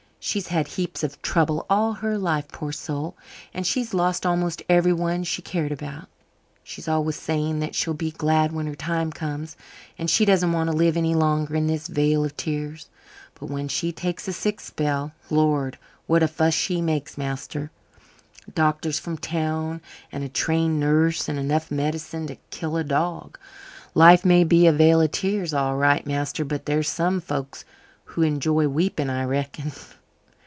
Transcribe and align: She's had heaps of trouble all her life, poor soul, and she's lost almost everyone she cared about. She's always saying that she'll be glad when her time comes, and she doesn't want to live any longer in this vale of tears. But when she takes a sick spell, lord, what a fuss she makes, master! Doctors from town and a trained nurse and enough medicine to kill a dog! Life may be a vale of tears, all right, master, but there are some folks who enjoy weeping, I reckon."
She's 0.23 0.49
had 0.49 0.67
heaps 0.67 1.03
of 1.03 1.19
trouble 1.23 1.65
all 1.67 1.93
her 1.93 2.15
life, 2.15 2.47
poor 2.49 2.71
soul, 2.71 3.17
and 3.55 3.65
she's 3.65 3.91
lost 3.91 4.23
almost 4.23 4.61
everyone 4.69 5.23
she 5.23 5.41
cared 5.41 5.71
about. 5.71 6.09
She's 6.63 6.87
always 6.87 7.15
saying 7.15 7.59
that 7.61 7.73
she'll 7.73 7.95
be 7.95 8.11
glad 8.11 8.51
when 8.51 8.67
her 8.67 8.75
time 8.75 9.11
comes, 9.11 9.57
and 9.97 10.11
she 10.11 10.23
doesn't 10.23 10.51
want 10.51 10.69
to 10.69 10.77
live 10.77 10.95
any 10.95 11.15
longer 11.15 11.55
in 11.55 11.65
this 11.65 11.87
vale 11.87 12.23
of 12.23 12.37
tears. 12.37 12.87
But 13.39 13.47
when 13.47 13.67
she 13.67 13.91
takes 13.91 14.27
a 14.27 14.31
sick 14.31 14.59
spell, 14.61 15.11
lord, 15.31 15.79
what 16.05 16.21
a 16.21 16.27
fuss 16.27 16.53
she 16.53 16.81
makes, 16.83 17.17
master! 17.17 17.71
Doctors 18.53 18.99
from 18.99 19.17
town 19.17 19.81
and 20.11 20.23
a 20.23 20.29
trained 20.29 20.79
nurse 20.79 21.27
and 21.29 21.39
enough 21.39 21.71
medicine 21.71 22.27
to 22.27 22.35
kill 22.51 22.77
a 22.77 22.83
dog! 22.83 23.39
Life 23.95 24.23
may 24.23 24.43
be 24.43 24.67
a 24.67 24.71
vale 24.71 25.01
of 25.01 25.13
tears, 25.13 25.51
all 25.51 25.77
right, 25.77 26.05
master, 26.05 26.45
but 26.45 26.67
there 26.67 26.77
are 26.77 26.83
some 26.83 27.21
folks 27.21 27.65
who 28.05 28.21
enjoy 28.21 28.67
weeping, 28.67 29.09
I 29.09 29.23
reckon." 29.25 29.71